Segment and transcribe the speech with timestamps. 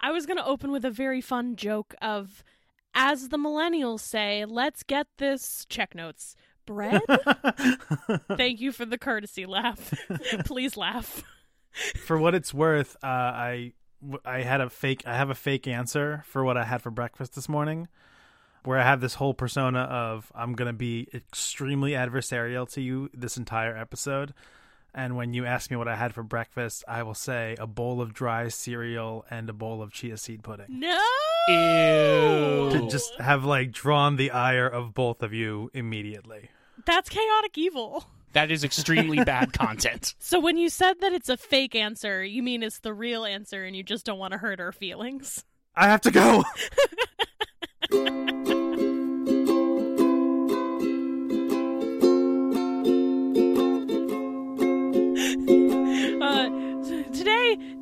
[0.00, 2.44] I was going to open with a very fun joke of,
[2.94, 6.36] as the millennials say, let's get this check notes.
[6.66, 7.00] Bread?
[8.36, 9.94] Thank you for the courtesy laugh.
[10.44, 11.22] Please laugh.
[12.04, 13.72] for what it's worth, uh, I
[14.24, 15.02] I had a fake.
[15.06, 17.88] I have a fake answer for what I had for breakfast this morning,
[18.64, 23.38] where I have this whole persona of I'm gonna be extremely adversarial to you this
[23.38, 24.34] entire episode.
[24.94, 28.00] And when you ask me what I had for breakfast, I will say a bowl
[28.00, 30.66] of dry cereal and a bowl of chia seed pudding.
[30.68, 31.00] No!
[31.48, 32.70] Ew.
[32.70, 36.50] To just have like drawn the ire of both of you immediately.
[36.84, 38.04] That's chaotic evil.
[38.34, 40.14] That is extremely bad content.
[40.20, 43.64] So when you said that it's a fake answer, you mean it's the real answer
[43.64, 45.46] and you just don't want to hurt our feelings?
[45.74, 46.44] I have to go.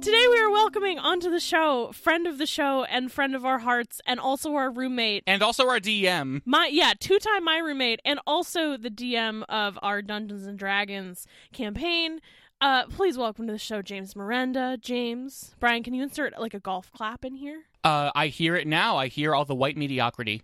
[0.06, 3.58] today, we are welcoming onto the show friend of the show and friend of our
[3.58, 5.24] hearts, and also our roommate.
[5.26, 6.42] And also our DM.
[6.44, 11.26] My yeah, two time my roommate, and also the DM of our Dungeons and Dragons
[11.52, 12.20] campaign.
[12.60, 14.78] Uh, please welcome to the show, James Miranda.
[14.80, 17.64] James, Brian, can you insert like a golf clap in here?
[17.86, 18.96] Uh, I hear it now.
[18.96, 20.42] I hear all the white mediocrity.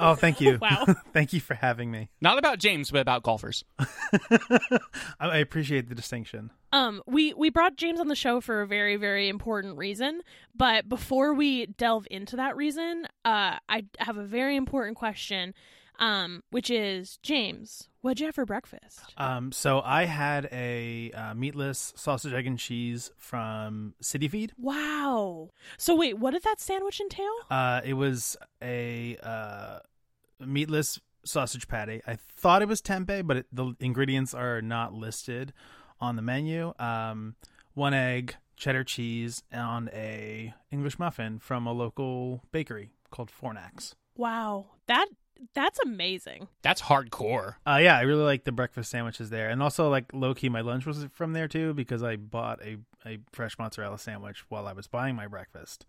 [0.00, 0.58] Oh, thank you.
[0.68, 0.86] Wow.
[1.12, 2.08] thank you for having me.
[2.20, 3.62] Not about James, but about golfers.
[3.78, 4.78] I
[5.20, 6.50] I appreciate the distinction.
[6.72, 10.22] Um, we we brought James on the show for a very very important reason,
[10.54, 15.54] but before we delve into that reason, uh, I have a very important question,
[15.98, 19.00] um, which is James, what'd you have for breakfast?
[19.16, 24.52] Um, so I had a uh, meatless sausage, egg, and cheese from City Feed.
[24.58, 25.50] Wow.
[25.76, 27.32] So wait, what did that sandwich entail?
[27.50, 29.78] Uh, it was a uh,
[30.40, 32.00] meatless sausage patty.
[32.06, 35.52] I thought it was tempeh, but it, the ingredients are not listed
[36.00, 36.72] on the menu.
[36.78, 37.34] Um,
[37.74, 43.94] one egg, cheddar cheese, and a English muffin from a local bakery called Fornax.
[44.16, 45.06] Wow, that
[45.54, 46.48] that's amazing.
[46.62, 47.54] That's hardcore.
[47.66, 50.60] Uh, yeah, I really like the breakfast sandwiches there, and also like low key, my
[50.60, 54.72] lunch was from there too because I bought a a fresh mozzarella sandwich while I
[54.72, 55.86] was buying my breakfast.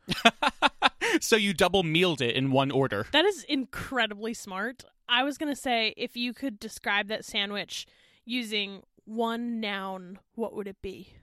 [1.21, 3.07] so you double mealed it in one order.
[3.11, 4.83] That is incredibly smart.
[5.07, 7.87] I was gonna say if you could describe that sandwich
[8.25, 11.13] using one noun, what would it be?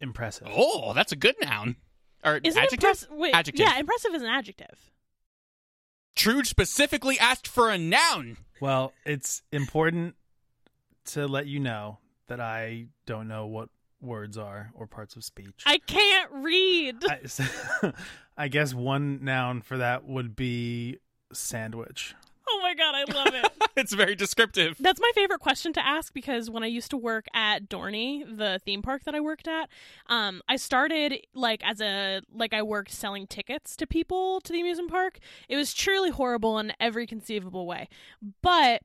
[0.00, 0.48] Impressive.
[0.50, 1.76] Oh, that's a good noun.
[2.24, 2.78] Or Is it adjective?
[2.78, 3.08] impressive?
[3.12, 3.66] Wait, Adjective.
[3.66, 4.90] yeah, impressive is an adjective.
[6.16, 8.36] Trude specifically asked for a noun.
[8.60, 10.16] Well, it's important
[11.06, 13.70] to let you know that I don't know what
[14.02, 15.62] words are or parts of speech.
[15.66, 16.96] I can't read.
[17.08, 17.92] I,
[18.36, 20.98] I guess one noun for that would be
[21.32, 22.14] sandwich.
[22.50, 23.52] Oh my god, I love it.
[23.76, 24.76] it's very descriptive.
[24.78, 28.60] That's my favorite question to ask because when I used to work at Dorney, the
[28.64, 29.68] theme park that I worked at,
[30.06, 34.60] um, I started like as a like I worked selling tickets to people to the
[34.60, 35.18] amusement park.
[35.48, 37.88] It was truly horrible in every conceivable way,
[38.42, 38.82] but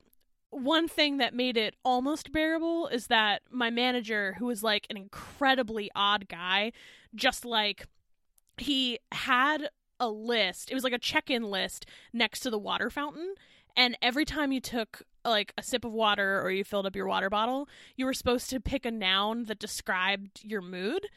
[0.51, 4.95] one thing that made it almost bearable is that my manager, who was like an
[4.95, 6.71] incredibly odd guy,
[7.13, 7.87] just like
[8.57, 10.71] he had a list.
[10.71, 13.35] It was like a check-in list next to the water fountain,
[13.75, 17.07] and every time you took like a sip of water or you filled up your
[17.07, 21.07] water bottle, you were supposed to pick a noun that described your mood.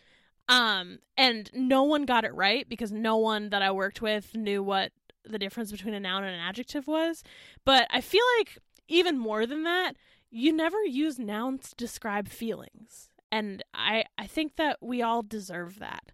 [0.48, 4.62] Um, and no one got it right because no one that I worked with knew
[4.62, 4.92] what
[5.24, 7.22] the difference between a noun and an adjective was.
[7.64, 8.58] But I feel like
[8.88, 9.92] even more than that,
[10.30, 13.10] you never use nouns to describe feelings.
[13.30, 16.12] And I I think that we all deserve that.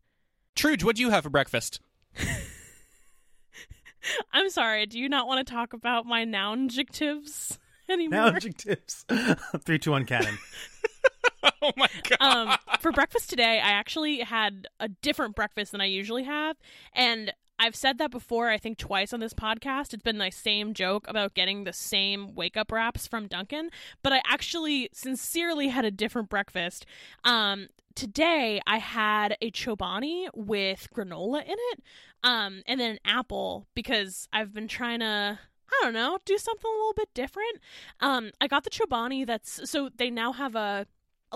[0.56, 1.80] Trude, what do you have for breakfast?
[4.32, 8.30] I'm sorry, do you not want to talk about my noun adjectives anymore?
[8.30, 9.04] Now adjectives.
[9.60, 10.38] Three, two, one, cannon.
[11.62, 12.18] oh my god.
[12.20, 16.56] um, for breakfast today, I actually had a different breakfast than I usually have,
[16.94, 18.50] and I've said that before.
[18.50, 19.94] I think twice on this podcast.
[19.94, 23.70] It's been my same joke about getting the same wake up wraps from Dunkin',
[24.02, 26.84] but I actually sincerely had a different breakfast.
[27.22, 31.82] Um, today I had a chobani with granola in it,
[32.24, 35.38] um, and then an apple because I've been trying to.
[35.66, 37.58] I don't know, do something a little bit different.
[37.98, 40.86] Um, I got the chobani that's so they now have a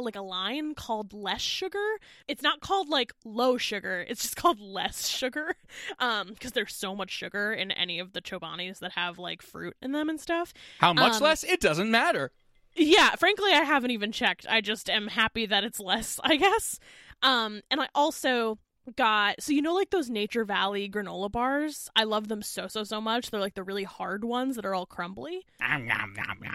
[0.00, 1.96] like a line called less sugar.
[2.26, 4.05] It's not called like low sugar.
[4.08, 5.55] It's just called less sugar.
[6.00, 9.76] Um because there's so much sugar in any of the chobanis that have like fruit
[9.82, 10.52] in them and stuff.
[10.79, 11.44] How much um, less?
[11.44, 12.32] It doesn't matter.
[12.75, 14.46] Yeah, frankly I haven't even checked.
[14.49, 16.79] I just am happy that it's less, I guess.
[17.23, 18.58] Um and I also
[18.96, 21.90] got so you know like those Nature Valley granola bars?
[21.96, 23.31] I love them so so so much.
[23.31, 25.46] They're like the really hard ones that are all crumbly.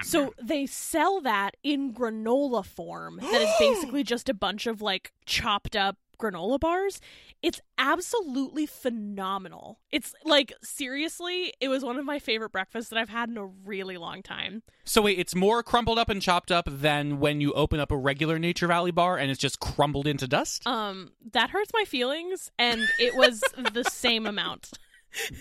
[0.06, 3.20] So they sell that in granola form.
[3.22, 7.02] That is basically just a bunch of like chopped up granola bars.
[7.42, 9.80] It's absolutely phenomenal.
[9.92, 13.46] It's like seriously, it was one of my favorite breakfasts that I've had in a
[13.46, 14.64] really long time.
[14.86, 17.98] So wait, it's more crumbled up and chopped up than when you open up a
[17.98, 20.66] regular Nature Valley bar and it's just crumbled into dust?
[20.66, 23.42] Um that hurts my feelings and it was
[23.74, 24.72] the same amount.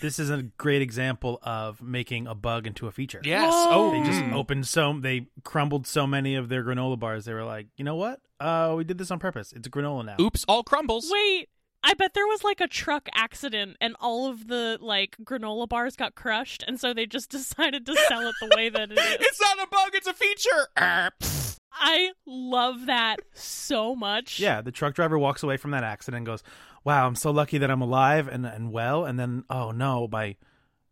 [0.01, 3.21] This is a great example of making a bug into a feature.
[3.25, 3.53] yes.
[3.53, 3.69] Whoa.
[3.71, 7.25] Oh, They just opened so they crumbled so many of their granola bars.
[7.25, 8.21] They were like, you know what?
[8.41, 9.53] Uh, we did this on purpose.
[9.53, 10.17] It's granola now.
[10.21, 11.09] Oops, all crumbles.
[11.11, 11.49] Wait,
[11.85, 15.97] I bet there was like a truck accident and all of the like granola bars
[15.97, 19.17] got crushed and so they just decided to sell it the way that it is.
[19.21, 20.69] It's not a bug, it's a feature.
[20.79, 21.11] Er.
[21.75, 24.39] I love that so much.
[24.39, 26.43] Yeah, the truck driver walks away from that accident and goes,
[26.85, 30.37] "Wow, I'm so lucky that I'm alive and and well." And then, oh no, my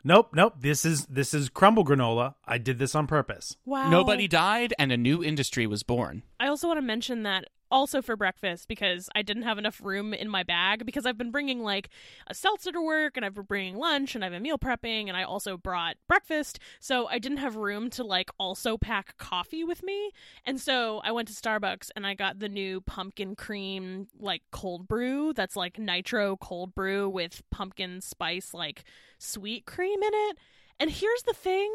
[0.03, 0.55] Nope, nope.
[0.59, 2.35] This is this is crumble granola.
[2.45, 3.57] I did this on purpose.
[3.65, 3.91] Wow.
[3.91, 6.23] Nobody died and a new industry was born.
[6.39, 10.13] I also want to mention that also for breakfast because I didn't have enough room
[10.13, 11.89] in my bag because I've been bringing like
[12.27, 15.17] a seltzer to work and I've been bringing lunch and I've been meal prepping and
[15.17, 16.59] I also brought breakfast.
[16.81, 20.11] So I didn't have room to like also pack coffee with me.
[20.45, 24.89] And so I went to Starbucks and I got the new pumpkin cream like cold
[24.89, 28.85] brew that's like nitro cold brew with pumpkin spice like
[29.19, 30.39] sweet cream in it.
[30.79, 31.71] And here's the thing.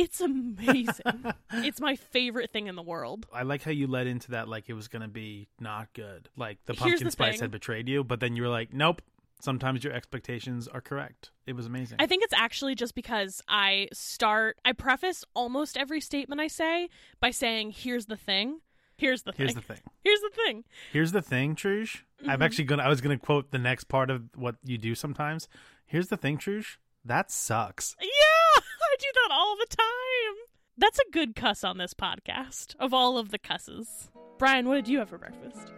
[0.00, 1.24] It's amazing.
[1.52, 3.26] it's my favorite thing in the world.
[3.34, 6.28] I like how you led into that like it was going to be not good.
[6.36, 7.40] Like the pumpkin the spice thing.
[7.42, 9.02] had betrayed you, but then you were like, "Nope."
[9.40, 11.30] Sometimes your expectations are correct.
[11.46, 11.96] It was amazing.
[12.00, 16.88] I think it's actually just because I start, I preface almost every statement I say
[17.20, 18.60] by saying, here's the thing.
[18.96, 19.46] Here's the thing.
[19.46, 19.80] Here's the thing.
[20.02, 20.64] Here's the thing.
[20.92, 22.02] Here's the thing, Truge.
[22.26, 22.44] I'm Mhm.
[22.44, 22.82] actually gonna.
[22.82, 25.48] I was gonna quote the next part of what you do sometimes.
[25.86, 26.78] Here's the thing, Truge.
[27.04, 27.94] That sucks.
[28.00, 28.08] Yeah,
[28.98, 30.48] do that all the time.
[30.76, 34.08] That's a good cuss on this podcast of all of the cusses.
[34.38, 35.72] Brian, what did you have for breakfast?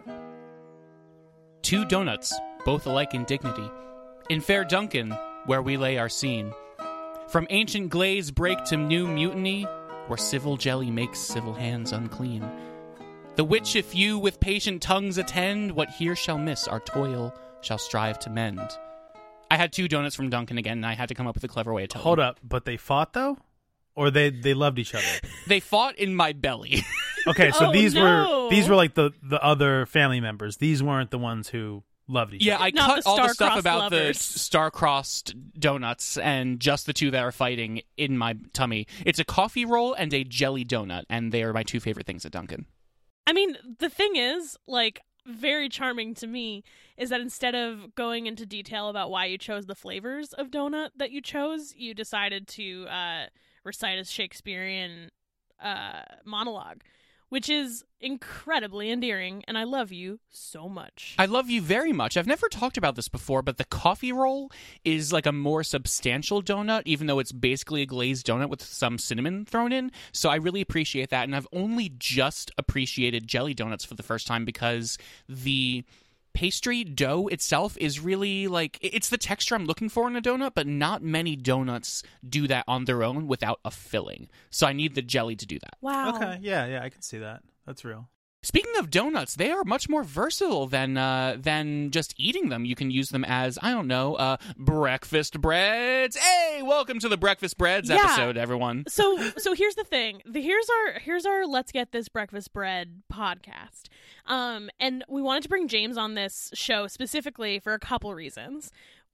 [1.62, 2.34] Two donuts,
[2.64, 3.68] both alike in dignity.
[4.28, 6.52] In fair Dunkin', where we lay our scene.
[7.28, 9.62] From ancient glaze break to new mutiny,
[10.06, 12.48] where civil jelly makes civil hands unclean.
[13.36, 17.78] The which, if you with patient tongues attend, what here shall miss, our toil shall
[17.78, 18.68] strive to mend.
[19.50, 21.48] I had two donuts from Dunkin' again, and I had to come up with a
[21.48, 22.04] clever way of telling.
[22.04, 22.24] Hold you.
[22.24, 23.36] up, but they fought though,
[23.94, 25.04] or they they loved each other.
[25.46, 26.82] They fought in my belly.
[27.26, 28.44] Okay, so Oh, these no.
[28.44, 30.56] were these were like the the other family members.
[30.56, 32.62] These weren't the ones who loved each Yeah, other.
[32.62, 34.18] Yeah, I Not cut the all the stuff about lovers.
[34.18, 38.86] the star-crossed donuts and just the two that are fighting in my tummy.
[39.04, 42.24] It's a coffee roll and a jelly donut, and they are my two favorite things
[42.24, 42.64] at Dunkin'.
[43.26, 46.64] I mean, the thing is, like, very charming to me
[47.00, 50.90] is that instead of going into detail about why you chose the flavors of donut
[50.96, 53.24] that you chose, you decided to uh,
[53.64, 55.08] recite a Shakespearean
[55.62, 56.82] uh, monologue,
[57.30, 61.14] which is incredibly endearing, and I love you so much.
[61.18, 62.18] I love you very much.
[62.18, 64.52] I've never talked about this before, but the coffee roll
[64.84, 68.98] is like a more substantial donut, even though it's basically a glazed donut with some
[68.98, 69.90] cinnamon thrown in.
[70.12, 71.24] So I really appreciate that.
[71.24, 75.84] And I've only just appreciated jelly donuts for the first time because the
[76.40, 80.52] pastry dough itself is really like it's the texture I'm looking for in a donut,
[80.54, 84.30] but not many donuts do that on their own without a filling.
[84.48, 85.76] So I need the jelly to do that.
[85.82, 86.16] wow.
[86.16, 87.42] Okay, yeah, yeah, I can see that.
[87.66, 88.08] That's real.
[88.42, 92.64] Speaking of donuts, they are much more versatile than uh, than just eating them.
[92.64, 96.16] You can use them as I don't know, uh, breakfast breads.
[96.16, 97.96] Hey, welcome to the breakfast breads Yeah.
[97.96, 98.84] episode, everyone.
[98.88, 103.02] so so here's the thing the, here's our here's our let's get this breakfast bread
[103.12, 103.88] podcast
[104.26, 108.70] um and we wanted to bring james on this show specifically for a couple reasons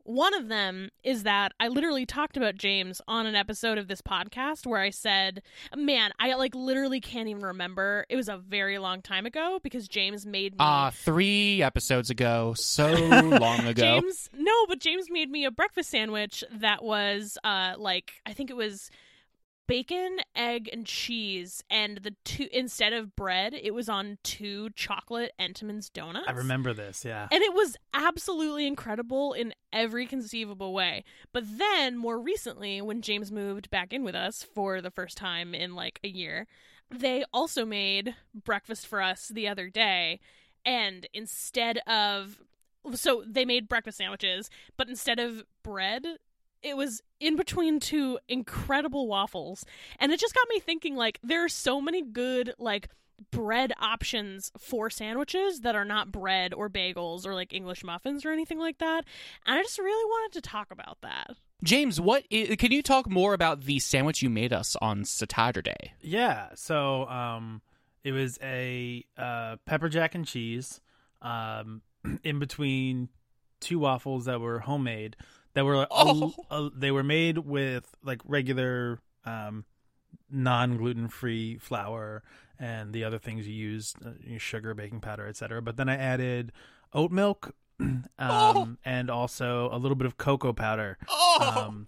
[0.07, 4.01] one of them is that I literally talked about James on an episode of this
[4.01, 5.43] podcast where I said,
[5.77, 8.07] "Man, I like literally can't even remember.
[8.09, 12.55] It was a very long time ago because James made me Ah, three episodes ago,
[12.57, 14.01] so long ago.
[14.01, 18.51] James, no, but James made me a breakfast sandwich that was uh like I think
[18.51, 18.91] it was
[19.67, 25.33] bacon, egg, and cheese, and the two instead of bread, it was on two chocolate
[25.39, 26.29] Entenmann's donuts.
[26.29, 27.05] I remember this.
[27.05, 27.29] Yeah.
[27.31, 31.05] And it was absolutely incredible in every conceivable way.
[31.33, 35.55] But then, more recently, when James moved back in with us for the first time
[35.55, 36.47] in like a year,
[36.91, 40.21] they also made breakfast for us the other day.
[40.65, 42.41] And instead of.
[42.95, 46.07] So they made breakfast sandwiches, but instead of bread,
[46.63, 49.65] it was in between two incredible waffles.
[49.99, 52.89] And it just got me thinking like, there are so many good, like,
[53.31, 58.31] bread options for sandwiches that are not bread or bagels or like English muffins or
[58.31, 59.05] anything like that.
[59.47, 61.31] And I just really wanted to talk about that.
[61.65, 65.93] James, what i- can you talk more about the sandwich you made us on Saturday?
[66.03, 66.49] Yeah.
[66.57, 67.63] So, um,
[68.05, 70.81] it was a uh, pepper jack and cheese,
[71.23, 71.81] um,
[72.23, 73.09] in between
[73.61, 75.17] two waffles that were homemade
[75.57, 76.35] that were a- Oh.
[76.51, 79.65] a- they were made with like regular um
[80.31, 82.23] non-gluten free flour
[82.59, 86.53] and the other things you use uh, sugar baking powder etc but then i added
[86.93, 88.77] oat milk um Oh.
[88.85, 91.87] and also a little bit of cocoa powder Oh, um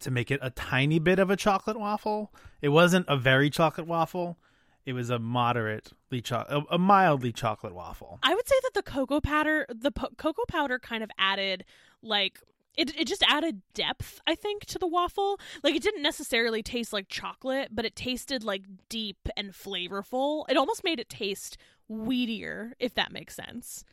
[0.00, 2.32] to make it a tiny bit of a chocolate waffle.
[2.62, 4.38] It wasn't a very chocolate waffle.
[4.86, 8.20] It was a moderately cho- a, a mildly chocolate waffle.
[8.22, 11.64] I would say that the cocoa powder, the po- cocoa powder, kind of added
[12.00, 12.40] like
[12.78, 12.98] it.
[12.98, 15.38] It just added depth, I think, to the waffle.
[15.62, 20.44] Like it didn't necessarily taste like chocolate, but it tasted like deep and flavorful.
[20.48, 21.58] It almost made it taste
[21.90, 23.84] wheatier, if that makes sense.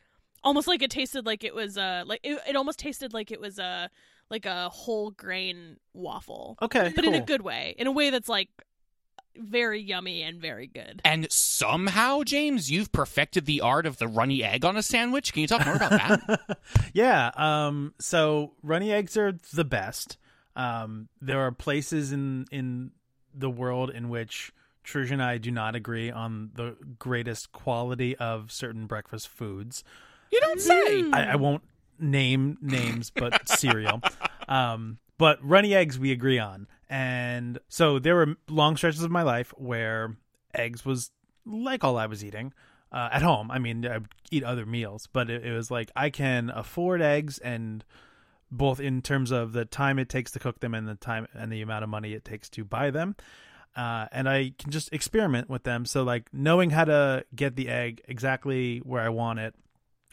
[0.44, 3.40] Almost like it tasted like it was a like it, it almost tasted like it
[3.40, 3.90] was a
[4.30, 8.28] like a whole grain waffle, okay but in a good way, in a way that's
[8.28, 8.48] like
[9.40, 11.00] very yummy and very good.
[11.04, 15.32] and somehow, James, you've perfected the art of the runny egg on a sandwich.
[15.32, 16.58] Can you talk more about that?
[16.92, 17.30] yeah.
[17.36, 17.94] Um.
[17.98, 20.18] So runny eggs are the best.
[20.54, 21.08] Um.
[21.20, 22.90] There are places in in
[23.34, 24.52] the world in which
[24.84, 29.82] Trish and I do not agree on the greatest quality of certain breakfast foods.
[30.32, 31.02] you don't say.
[31.02, 31.14] Mm.
[31.14, 31.62] I, I won't
[31.98, 34.00] name names, but cereal.
[34.48, 39.22] Um, but runny eggs we agree on, and so there were long stretches of my
[39.22, 40.16] life where
[40.54, 41.10] eggs was
[41.44, 42.52] like all I was eating
[42.92, 43.50] uh, at home.
[43.50, 47.02] I mean, I would eat other meals, but it, it was like I can afford
[47.02, 47.84] eggs, and
[48.50, 51.52] both in terms of the time it takes to cook them and the time and
[51.52, 53.16] the amount of money it takes to buy them.
[53.76, 55.84] Uh, and I can just experiment with them.
[55.84, 59.54] So, like, knowing how to get the egg exactly where I want it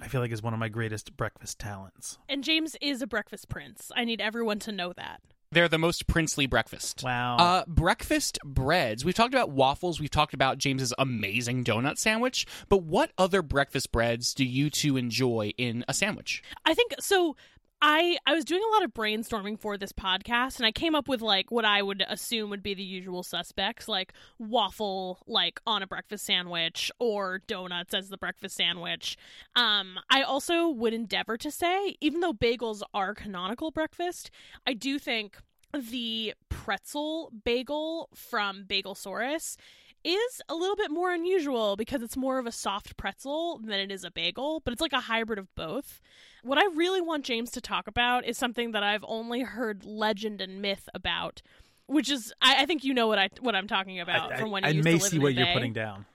[0.03, 2.17] I feel like is one of my greatest breakfast talents.
[2.27, 3.91] And James is a breakfast prince.
[3.95, 5.21] I need everyone to know that.
[5.53, 7.03] They're the most princely breakfast.
[7.03, 7.37] Wow.
[7.37, 9.05] Uh, breakfast breads.
[9.05, 9.99] We've talked about waffles.
[9.99, 12.47] We've talked about James's amazing donut sandwich.
[12.69, 16.43] But what other breakfast breads do you two enjoy in a sandwich?
[16.65, 17.35] I think so.
[17.85, 21.09] I I was doing a lot of brainstorming for this podcast, and I came up
[21.09, 25.83] with like what I would assume would be the usual suspects, like waffle, like on
[25.83, 29.17] a breakfast sandwich, or donuts as the breakfast sandwich.
[29.57, 34.31] Um, I also would endeavor to say, even though bagels are canonical breakfast,
[34.65, 35.35] I do think
[35.73, 39.57] the pretzel bagel from Bagelsaurus
[40.03, 43.91] is a little bit more unusual because it's more of a soft pretzel than it
[43.91, 46.01] is a bagel, but it's like a hybrid of both.
[46.43, 50.41] What I really want James to talk about is something that I've only heard legend
[50.41, 51.41] and myth about,
[51.87, 54.51] which is I, I think you know what I what I'm talking about I, from
[54.51, 55.53] when I, you I used may to live see in what you're Bay.
[55.53, 56.05] putting down.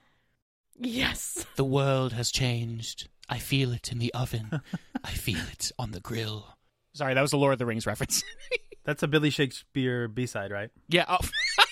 [0.77, 1.45] Yes.
[1.55, 3.09] The world has changed.
[3.27, 4.61] I feel it in the oven.
[5.03, 6.55] I feel it on the grill.
[6.93, 8.23] Sorry, that was a Lord of the Rings reference.
[8.85, 10.69] That's a Billy Shakespeare B side, right?
[10.87, 11.05] yeah.
[11.07, 11.17] Oh.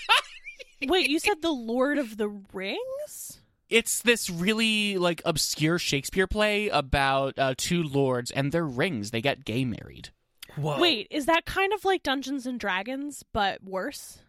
[0.86, 3.40] Wait, you said the Lord of the Rings?
[3.70, 9.12] It's this really like obscure Shakespeare play about uh, two lords and their rings.
[9.12, 10.10] They get gay married.
[10.56, 10.80] Whoa.
[10.80, 14.20] Wait, is that kind of like Dungeons and Dragons but worse?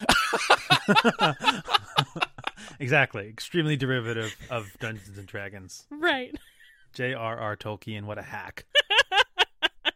[2.78, 3.28] exactly.
[3.28, 5.86] Extremely derivative of Dungeons and Dragons.
[5.90, 6.34] Right.
[6.92, 7.56] J.R.R.
[7.56, 8.64] Tolkien, what a hack.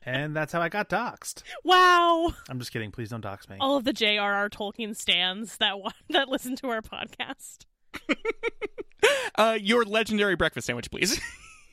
[0.08, 1.42] And that's how I got doxxed.
[1.64, 2.32] Wow.
[2.48, 2.90] I'm just kidding.
[2.90, 3.56] Please don't dox me.
[3.60, 4.48] All of the J.R.R.
[4.48, 7.66] Tolkien stands that wa- that listen to our podcast.
[9.36, 11.20] Uh, your legendary breakfast sandwich, please.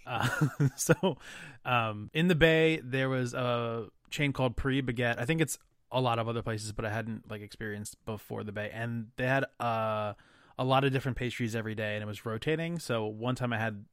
[0.08, 0.30] Uh,
[0.76, 1.18] so,
[1.66, 5.20] um, in the Bay, there was a chain called Pre Baguette.
[5.20, 5.58] I think it's
[5.92, 9.26] a lot of other places, but I hadn't like experienced before the Bay, and they
[9.26, 10.14] had uh,
[10.60, 12.78] a lot of different pastries every day, and it was rotating.
[12.78, 13.84] So one time I had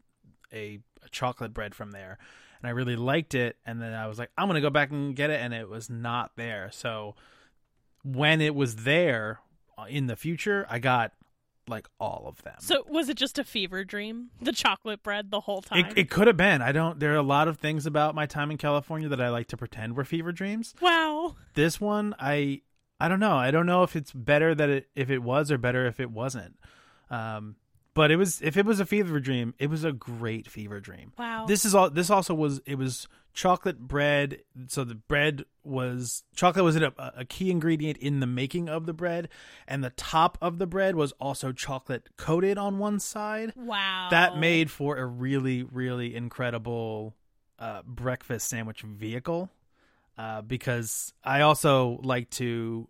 [0.52, 2.18] a, a chocolate bread from there,
[2.62, 5.16] and I really liked it, and then I was like, I'm gonna go back and
[5.16, 6.70] get it, and it was not there.
[6.72, 7.14] So
[8.04, 9.40] when it was there
[9.76, 11.12] uh, in the future, I got
[11.68, 12.56] like all of them.
[12.58, 14.30] So was it just a fever dream?
[14.40, 15.86] The chocolate bread the whole time?
[15.86, 16.60] It, it could have been.
[16.62, 16.98] I don't.
[16.98, 19.56] There are a lot of things about my time in California that I like to
[19.56, 20.74] pretend were fever dreams.
[20.80, 21.36] wow.
[21.54, 22.62] This one, I,
[22.98, 23.36] I don't know.
[23.36, 26.10] I don't know if it's better that it if it was or better if it
[26.10, 26.58] wasn't.
[27.10, 27.56] Um,
[27.94, 28.40] but it was.
[28.42, 31.12] If it was a fever dream, it was a great fever dream.
[31.18, 31.46] Wow.
[31.46, 31.90] This is all.
[31.90, 32.60] This also was.
[32.66, 34.40] It was chocolate bread.
[34.68, 38.92] So the bread was chocolate was a, a key ingredient in the making of the
[38.92, 39.28] bread,
[39.66, 44.08] and the top of the bread was also chocolate coated on one side wow.
[44.10, 47.14] that made for a really really incredible
[47.58, 49.50] uh, breakfast sandwich vehicle
[50.18, 52.88] uh, because i also like to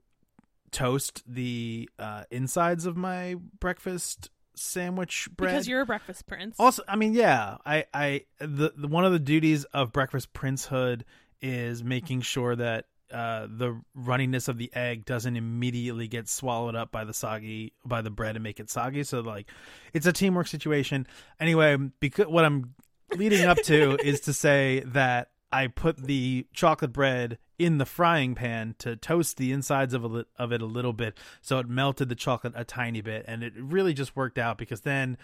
[0.70, 6.56] toast the uh, insides of my breakfast sandwich bread because you're a breakfast prince.
[6.58, 11.02] also i mean yeah i i the, the one of the duties of breakfast princehood
[11.40, 16.90] is making sure that uh, the runniness of the egg doesn't immediately get swallowed up
[16.90, 19.04] by the soggy by the bread and make it soggy.
[19.04, 19.48] So like,
[19.92, 21.06] it's a teamwork situation.
[21.38, 22.74] Anyway, because what I'm
[23.14, 28.34] leading up to is to say that I put the chocolate bread in the frying
[28.34, 32.08] pan to toast the insides of, a of it a little bit so it melted
[32.08, 35.16] the chocolate a tiny bit and it really just worked out because then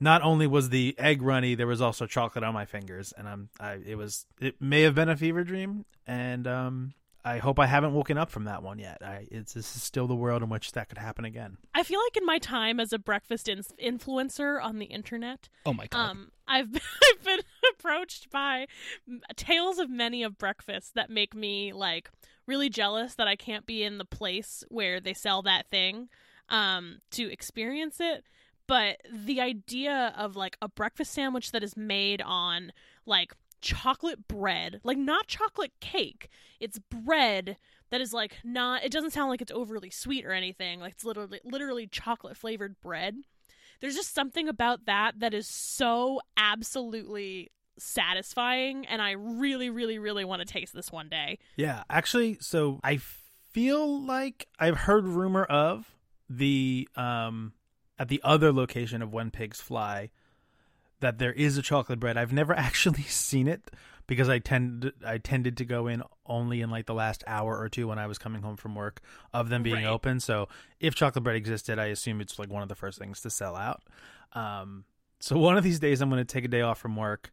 [0.00, 3.48] not only was the egg runny there was also chocolate on my fingers and I'm
[3.60, 6.94] I it was it may have been a fever dream and um
[7.24, 8.98] I hope I haven't woken up from that one yet.
[9.00, 11.56] I it's this is still the world in which that could happen again.
[11.74, 15.72] I feel like in my time as a breakfast in- influencer on the internet, Oh
[15.72, 16.10] my god.
[16.10, 17.40] um, I've been, I've been
[17.78, 18.66] approached by
[19.36, 22.10] tales of many of breakfast that make me like
[22.46, 26.08] really jealous that I can't be in the place where they sell that thing
[26.48, 28.24] um, to experience it.
[28.66, 32.72] But the idea of like a breakfast sandwich that is made on
[33.06, 36.28] like chocolate bread, like not chocolate cake,
[36.60, 37.56] it's bread
[37.90, 38.84] that is like not.
[38.84, 40.80] It doesn't sound like it's overly sweet or anything.
[40.80, 43.16] Like it's literally literally chocolate flavored bread
[43.82, 50.24] there's just something about that that is so absolutely satisfying and i really really really
[50.24, 52.98] want to taste this one day Yeah, actually, so I
[53.50, 55.94] feel like I've heard rumor of
[56.30, 57.52] the um
[57.98, 60.10] at the other location of When Pigs Fly
[61.02, 62.16] that there is a chocolate bread.
[62.16, 63.70] I've never actually seen it
[64.06, 67.68] because I tend I tended to go in only in like the last hour or
[67.68, 69.00] two when I was coming home from work
[69.32, 69.86] of them being Right.
[69.86, 70.18] open.
[70.20, 70.48] So
[70.80, 73.54] if chocolate bread existed, I assume it's like one of the first things to sell
[73.54, 73.82] out.
[74.32, 74.84] Um,
[75.20, 77.30] so one of these days, I'm going to take a day off from work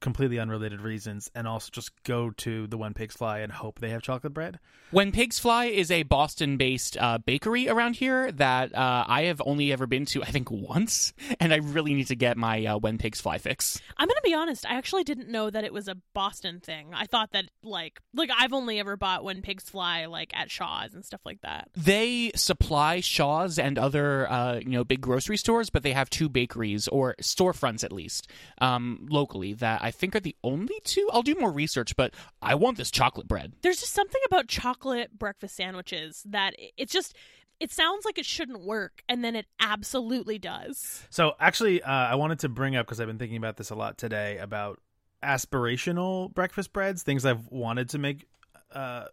[0.00, 3.90] completely unrelated reasons, and also just go to the When Pigs Fly and hope they
[3.90, 4.58] have chocolate bread.
[4.90, 9.42] When Pigs Fly is a Boston based uh, bakery around here that uh, I have
[9.44, 11.12] only ever been to, I think, once.
[11.40, 13.80] And I really need to get my uh, When Pigs Fly fix.
[13.98, 17.06] i'm gonna be honest i actually didn't know that it was a boston thing i
[17.06, 21.04] thought that like like i've only ever bought when pigs fly like at shaw's and
[21.04, 25.82] stuff like that They supply Shaw's and other, uh, you know, big grocery stores, but
[25.82, 28.28] they have two bakeries or storefronts at least
[28.60, 31.08] um, locally that I think are the only two.
[31.12, 32.12] I'll do more research, but
[32.42, 33.52] I want this chocolate bread.
[33.62, 37.14] there's just something about chocolate breakfast sandwiches that it- it's just
[37.58, 42.14] it sounds like it shouldn't work and then it absolutely does So actually, uh, I
[42.16, 44.78] wanted to bring up because I've been thinking about this a lot today about
[45.22, 48.26] aspirational breakfast breads, things I've wanted to make
[48.72, 49.06] uh,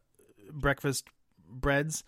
[0.51, 1.07] breakfast
[1.47, 2.03] breads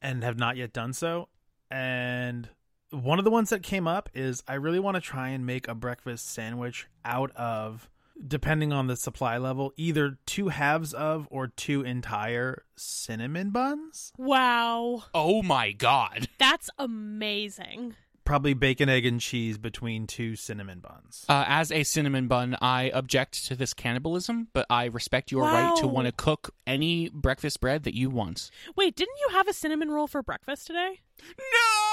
[0.00, 1.28] and have not yet done so.
[1.70, 2.48] And
[2.90, 5.68] one of the ones that came up is I really want to try and make
[5.68, 7.88] a breakfast sandwich out of,
[8.26, 14.12] depending on the supply level, either two halves of or two entire cinnamon buns.
[14.16, 16.28] wow Oh my god.
[16.38, 21.24] that's amazing Probably bacon, egg, and cheese between two cinnamon buns.
[21.30, 25.74] Uh, as a cinnamon bun, I object to this cannibalism, but I respect your right
[25.78, 28.50] to want to cook any breakfast bread that you want.
[28.76, 31.00] Wait, didn't you have a cinnamon roll for breakfast today?
[31.38, 31.87] No!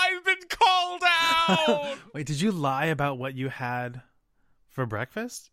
[0.00, 1.98] I've been called out!
[2.14, 4.02] Wait, did you lie about what you had
[4.68, 5.50] for breakfast?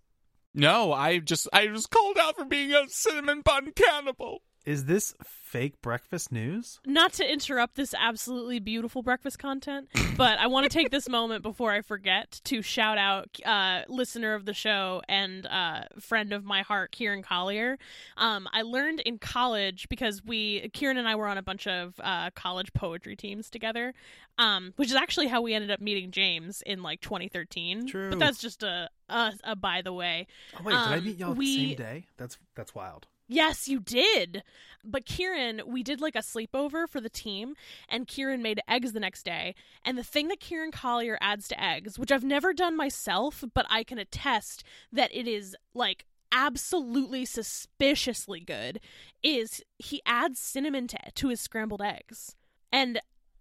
[0.54, 4.42] no, I just I was called out for being a cinnamon bun cannibal.
[4.66, 5.14] Is this
[5.48, 6.80] fake breakfast news?
[6.86, 11.42] Not to interrupt this absolutely beautiful breakfast content, but I want to take this moment
[11.44, 16.44] before I forget to shout out uh, listener of the show and uh, friend of
[16.44, 17.78] my heart, Kieran Collier.
[18.18, 21.96] Um, I learned in college because we, Kieran and I were on a bunch of
[22.04, 23.94] uh, college poetry teams together,
[24.38, 27.88] um, which is actually how we ended up meeting James in like 2013.
[27.88, 28.10] True.
[28.10, 30.28] But that's just a, a, a by the way.
[30.60, 32.06] Oh wait, did I Um, meet y'all we- the same day?
[32.18, 33.08] That's that's wild.
[33.28, 34.44] Yes, you did.
[34.84, 37.56] But Kieran, we did like a sleepover for the team,
[37.90, 39.54] and Kieran made eggs the next day.
[39.84, 43.66] And the thing that Kieran Collier adds to eggs, which I've never done myself, but
[43.70, 48.80] I can attest that it is like absolutely suspiciously good,
[49.22, 52.36] is he adds cinnamon to, to his scrambled eggs.
[52.72, 53.00] And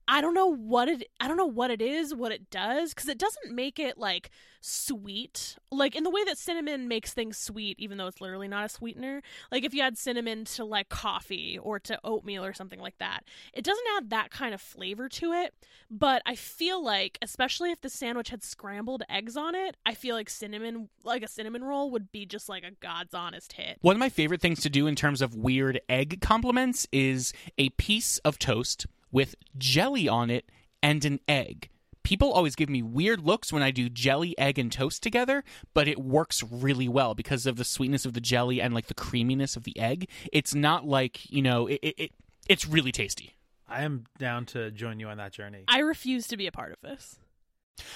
[0.08, 3.08] I don't know what it I don't know what it is, what it does cuz
[3.08, 5.56] it doesn't make it like sweet.
[5.70, 8.68] Like in the way that cinnamon makes things sweet even though it's literally not a
[8.68, 9.22] sweetener.
[9.50, 13.24] Like if you add cinnamon to like coffee or to oatmeal or something like that.
[13.52, 15.54] It doesn't add that kind of flavor to it,
[15.90, 20.14] but I feel like especially if the sandwich had scrambled eggs on it, I feel
[20.14, 23.78] like cinnamon like a cinnamon roll would be just like a god's honest hit.
[23.80, 27.70] One of my favorite things to do in terms of weird egg compliments is a
[27.70, 30.50] piece of toast with jelly on it
[30.82, 31.70] and an egg.
[32.02, 35.42] People always give me weird looks when I do jelly, egg, and toast together,
[35.74, 38.94] but it works really well because of the sweetness of the jelly and like the
[38.94, 40.08] creaminess of the egg.
[40.32, 42.12] It's not like, you know, it, it, it
[42.48, 43.34] it's really tasty.
[43.68, 45.64] I am down to join you on that journey.
[45.66, 47.18] I refuse to be a part of this.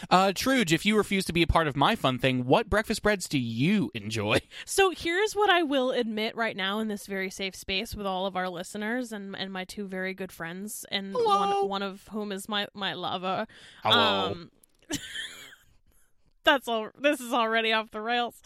[0.08, 3.02] Uh, Truge, if you refuse to be a part of my fun thing, what breakfast
[3.02, 4.38] breads do you enjoy?
[4.64, 8.26] So here's what I will admit right now in this very safe space with all
[8.26, 11.62] of our listeners and, and my two very good friends and Hello.
[11.62, 13.46] one one of whom is my my lover.
[13.82, 14.32] Hello.
[14.32, 14.50] Um,
[16.44, 16.90] that's all.
[16.98, 18.42] This is already off the rails.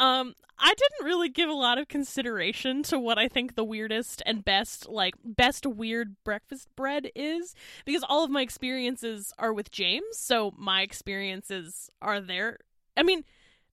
[0.00, 4.22] Um, I didn't really give a lot of consideration to what I think the weirdest
[4.24, 9.70] and best, like best weird breakfast bread is, because all of my experiences are with
[9.70, 10.16] James.
[10.16, 12.58] So my experiences are there.
[12.96, 13.24] I mean,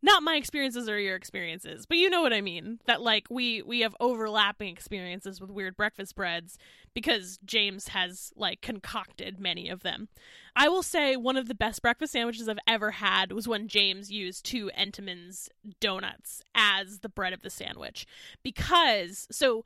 [0.01, 2.79] not my experiences or your experiences, but you know what I mean.
[2.85, 6.57] That like we we have overlapping experiences with weird breakfast breads
[6.93, 10.07] because James has like concocted many of them.
[10.55, 14.11] I will say one of the best breakfast sandwiches I've ever had was when James
[14.11, 18.05] used two Entenmann's donuts as the bread of the sandwich
[18.43, 19.63] because so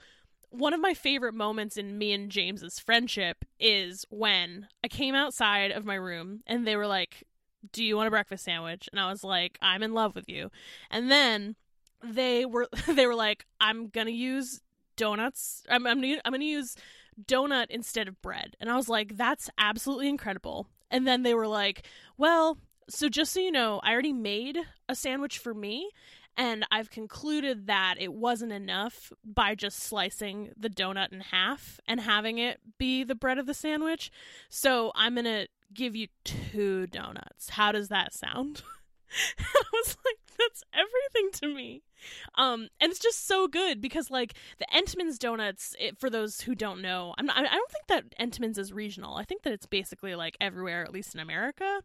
[0.49, 5.71] one of my favorite moments in me and James's friendship is when I came outside
[5.71, 7.23] of my room and they were like
[7.71, 8.89] do you want a breakfast sandwich?
[8.91, 10.51] And I was like, I'm in love with you.
[10.89, 11.55] And then
[12.03, 14.61] they were they were like, I'm gonna use
[14.95, 15.63] donuts.
[15.69, 16.75] I'm I'm gonna, I'm gonna use
[17.25, 18.55] donut instead of bread.
[18.59, 20.67] And I was like, that's absolutely incredible.
[20.89, 22.57] And then they were like, well,
[22.89, 24.57] so just so you know, I already made
[24.89, 25.89] a sandwich for me.
[26.37, 31.99] And I've concluded that it wasn't enough by just slicing the donut in half and
[31.99, 34.11] having it be the bread of the sandwich.
[34.49, 37.49] So I'm going to give you two donuts.
[37.51, 38.63] How does that sound?
[39.39, 41.83] I was like, that's everything to me.
[42.35, 46.55] Um, and it's just so good because like the Entenmann's donuts, it, for those who
[46.55, 49.17] don't know, I'm not, I don't think that Entenmann's is regional.
[49.17, 51.81] I think that it's basically like everywhere, at least in America.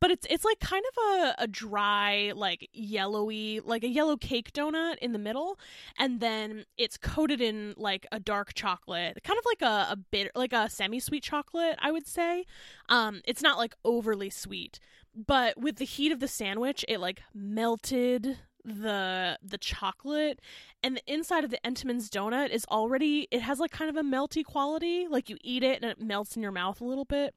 [0.00, 4.52] But it's it's like kind of a, a dry, like yellowy, like a yellow cake
[4.52, 5.58] donut in the middle,
[5.98, 10.30] and then it's coated in like a dark chocolate, kind of like a, a bit
[10.34, 12.44] like a semi sweet chocolate, I would say.
[12.88, 14.80] Um, it's not like overly sweet
[15.26, 20.40] but with the heat of the sandwich it like melted the the chocolate
[20.82, 24.06] and the inside of the Entenmann's donut is already it has like kind of a
[24.06, 27.34] melty quality like you eat it and it melts in your mouth a little bit.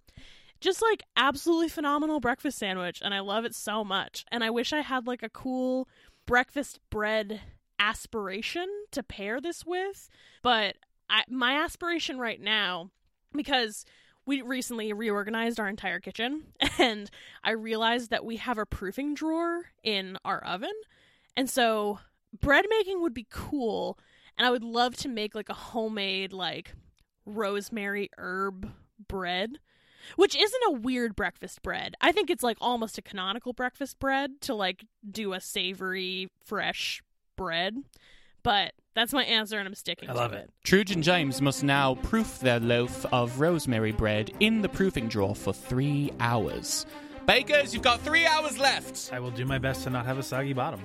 [0.60, 4.74] Just like absolutely phenomenal breakfast sandwich and I love it so much and I wish
[4.74, 5.88] I had like a cool
[6.26, 7.42] breakfast bread
[7.80, 10.08] aspiration to pair this with
[10.44, 10.76] but
[11.10, 12.92] I, my aspiration right now
[13.34, 13.86] because
[14.32, 16.44] we recently reorganized our entire kitchen
[16.80, 17.12] and
[17.44, 20.72] I realized that we have a proofing drawer in our oven.
[21.36, 22.00] And so
[22.40, 24.00] bread making would be cool
[24.38, 26.76] and I would love to make like a homemade like
[27.26, 28.72] rosemary herb
[29.06, 29.58] bread,
[30.16, 31.96] which isn't a weird breakfast bread.
[32.00, 37.04] I think it's like almost a canonical breakfast bread to like do a savory fresh
[37.36, 37.76] bread.
[38.44, 40.50] But that's my answer, and I'm sticking I to love it.
[40.50, 40.68] it.
[40.68, 45.36] Truge and James must now proof their loaf of rosemary bread in the proofing drawer
[45.36, 46.86] for three hours.
[47.26, 49.12] Bakers, you've got three hours left.
[49.14, 50.82] I will do my best to not have a soggy bottom.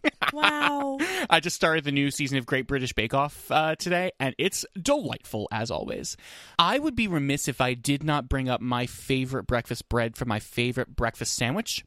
[0.32, 0.98] Wow.
[1.30, 4.66] I just started the new season of Great British Bake Off uh, today, and it's
[4.80, 6.16] delightful as always.
[6.58, 10.24] I would be remiss if I did not bring up my favorite breakfast bread for
[10.24, 11.84] my favorite breakfast sandwich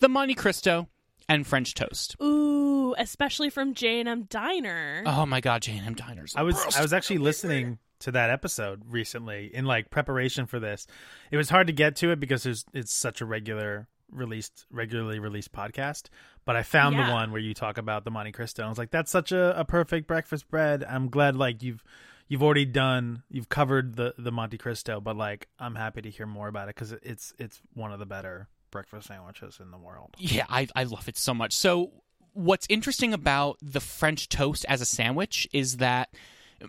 [0.00, 0.88] the Monte Cristo
[1.28, 2.16] and French toast.
[2.22, 5.02] Ooh, especially from J&M Diner.
[5.06, 6.34] Oh my god, J&M Diners.
[6.36, 10.86] I was I was actually listening to that episode recently in like preparation for this.
[11.30, 15.18] It was hard to get to it because there's it's such a regular released regularly
[15.18, 16.08] released podcast.
[16.44, 17.06] But I found Yeah.
[17.06, 18.62] the one where you talk about the Monte Cristo.
[18.62, 20.84] And I was like, that's such a, a perfect breakfast bread.
[20.84, 21.82] I'm glad like you've
[22.28, 26.26] you've already done you've covered the the Monte Cristo, but like I'm happy to hear
[26.26, 30.10] more about it because it's it's one of the better breakfast sandwiches in the world.
[30.18, 31.54] Yeah, I, I love it so much.
[31.54, 31.92] So,
[32.32, 36.12] what's interesting about the French toast as a sandwich is that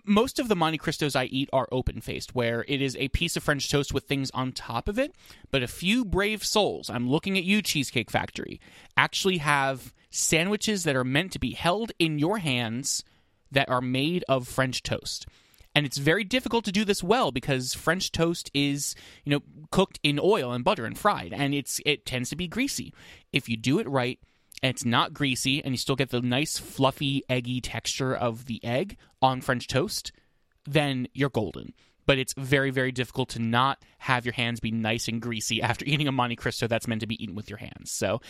[0.04, 3.36] most of the Monte Cristos I eat are open faced, where it is a piece
[3.36, 5.14] of French toast with things on top of it.
[5.50, 8.60] But a few brave souls, I'm looking at you, Cheesecake Factory,
[8.96, 13.04] actually have sandwiches that are meant to be held in your hands
[13.50, 15.26] that are made of French toast.
[15.76, 20.00] And it's very difficult to do this well because French toast is, you know, cooked
[20.02, 22.94] in oil and butter and fried, and it's it tends to be greasy.
[23.30, 24.18] If you do it right,
[24.62, 28.64] and it's not greasy, and you still get the nice fluffy eggy texture of the
[28.64, 30.12] egg on French toast,
[30.64, 31.74] then you're golden.
[32.06, 35.84] But it's very, very difficult to not have your hands be nice and greasy after
[35.84, 37.90] eating a Monte Cristo that's meant to be eaten with your hands.
[37.90, 38.22] So,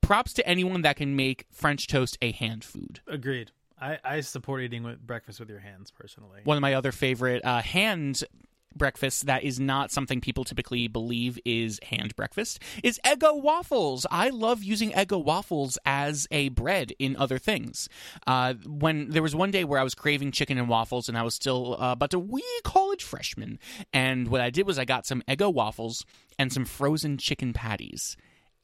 [0.00, 3.02] props to anyone that can make French toast a hand food.
[3.06, 3.52] Agreed.
[3.80, 6.40] I, I support eating with breakfast with your hands personally.
[6.44, 8.24] one of my other favorite uh, hand
[8.76, 14.06] breakfasts that is not something people typically believe is hand breakfast is Eggo waffles.
[14.10, 17.88] I love using Eggo waffles as a bread in other things.
[18.26, 21.22] Uh, when there was one day where I was craving chicken and waffles, and I
[21.22, 23.58] was still uh, but a wee college freshman,
[23.92, 26.04] and what I did was I got some Eggo waffles
[26.38, 28.16] and some frozen chicken patties,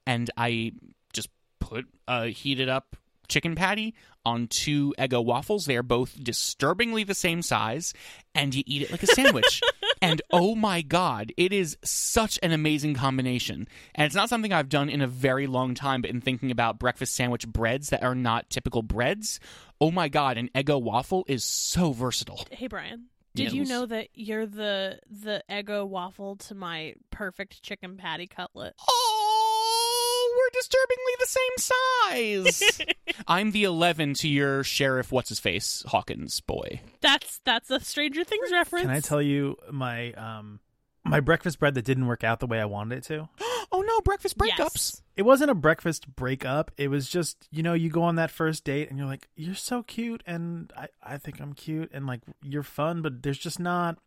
[0.07, 0.73] and I
[1.13, 1.29] just
[1.61, 2.97] put a heated up
[3.29, 5.67] chicken patty on two Eggo waffles.
[5.67, 7.93] They are both disturbingly the same size,
[8.35, 9.61] and you eat it like a sandwich.
[10.03, 13.69] and oh my god, it is such an amazing combination.
[13.95, 16.79] And it's not something I've done in a very long time, but in thinking about
[16.79, 19.41] breakfast sandwich breads that are not typical breads,
[19.81, 22.45] oh my god, an Eggo waffle is so versatile.
[22.51, 27.97] Hey Brian, did you know that you're the the Eggo waffle to my perfect chicken
[27.97, 28.75] patty cutlet?
[28.89, 29.14] Oh,
[30.37, 32.81] we're disturbingly the same size.
[33.29, 36.81] I'm the 11 to your sheriff, what's his face, Hawkins boy.
[37.01, 38.87] That's that's a Stranger Things reference.
[38.87, 40.61] Can I tell you my um
[41.05, 43.29] my breakfast bread that didn't work out the way I wanted it to?
[43.73, 44.59] Oh no, breakfast breakups.
[44.59, 45.03] Yes.
[45.17, 46.71] It wasn't a breakfast breakup.
[46.77, 49.57] It was just, you know, you go on that first date and you're like, you're
[49.57, 53.59] so cute and I, I think I'm cute and like you're fun, but there's just
[53.59, 53.99] not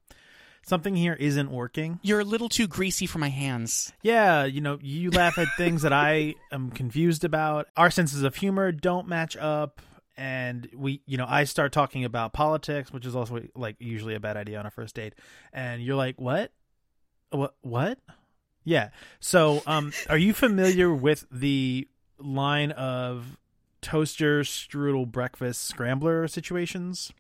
[0.65, 2.00] something here isn't working.
[2.02, 3.93] You're a little too greasy for my hands.
[4.02, 7.67] Yeah, you know, you laugh at things that I am confused about.
[7.76, 9.82] Our senses of humor don't match up.
[10.20, 14.20] And we, you know, I start talking about politics, which is also like usually a
[14.20, 15.13] bad idea on a first date.
[15.54, 16.52] And you're like, what?
[17.30, 17.56] What?
[17.62, 18.00] What?
[18.63, 18.89] Yeah.
[19.20, 21.88] So, um, are you familiar with the
[22.20, 23.38] line of
[23.82, 27.13] toaster strudel breakfast scrambler situations?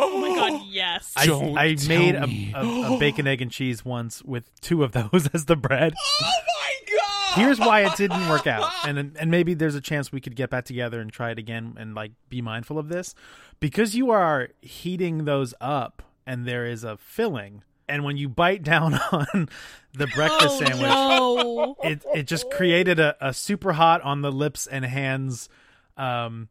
[0.00, 1.12] Oh my god, yes.
[1.16, 2.52] I, Don't I tell made a, me.
[2.54, 5.92] a, a bacon, egg, and cheese once with two of those as the bread.
[6.22, 6.30] Oh
[6.60, 7.40] my god!
[7.40, 10.50] Here's why it didn't work out, and and maybe there's a chance we could get
[10.50, 13.14] back together and try it again, and like be mindful of this,
[13.60, 18.62] because you are heating those up, and there is a filling, and when you bite
[18.62, 19.48] down on
[19.94, 21.76] the breakfast oh, sandwich, No.
[21.82, 25.48] it it just created a, a super hot on the lips and hands
[25.96, 26.48] um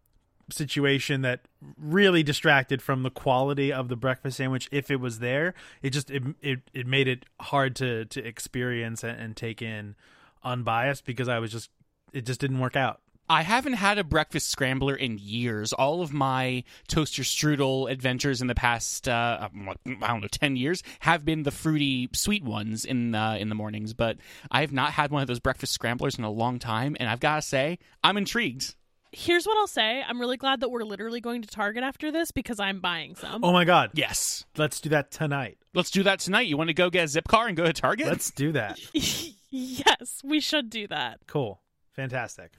[0.49, 1.41] situation that
[1.77, 6.09] really distracted from the quality of the breakfast sandwich if it was there it just
[6.09, 9.95] it it, it made it hard to to experience and, and take in
[10.43, 11.69] unbiased because i was just
[12.13, 15.73] it just didn't work out I haven't had a breakfast scrambler in years.
[15.73, 20.81] All of my toaster strudel adventures in the past, uh, I don't know, ten years
[21.01, 23.93] have been the fruity sweet ones in uh, in the mornings.
[23.93, 24.17] But
[24.49, 27.19] I have not had one of those breakfast scramblers in a long time, and I've
[27.19, 28.75] got to say, I'm intrigued.
[29.11, 30.03] Here's what I'll say.
[30.07, 33.43] I'm really glad that we're literally going to Target after this because I'm buying some.
[33.43, 36.47] oh my god Yes, let's do that tonight let's do that tonight.
[36.47, 38.07] You want to go get a Zipcar and go to Target?
[38.07, 38.79] let's do that
[39.49, 41.19] yes, we should do that.
[41.27, 41.61] cool
[41.93, 42.51] fantastic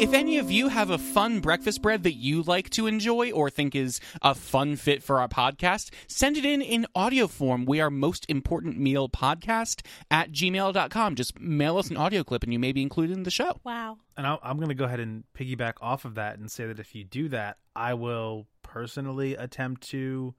[0.00, 3.32] Hey, if any of you have a fun breakfast bread that you like to enjoy
[3.32, 7.66] or think is a fun fit for our podcast, send it in in audio form.
[7.66, 11.16] We are most important meal podcast at gmail.com.
[11.16, 13.60] Just mail us an audio clip and you may be included in the show.
[13.62, 13.98] Wow.
[14.16, 16.94] and i'm going to go ahead and piggyback off of that and say that if
[16.94, 20.34] you do that i will personally attempt to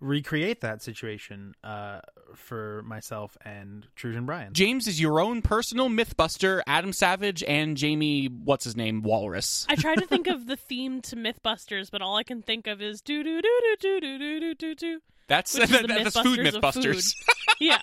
[0.00, 2.00] recreate that situation uh,
[2.34, 4.52] for myself and Trujan Brian.
[4.52, 9.66] James is your own personal mythbuster, Adam Savage and Jamie, what's his name, Walrus.
[9.68, 12.82] I tried to think of the theme to Mythbusters, but all I can think of
[12.82, 15.00] is do do do do do do do do do do.
[15.26, 17.14] That's Which is the that's food Mythbusters of Mythbusters.
[17.14, 17.34] food.
[17.60, 17.80] Yeah.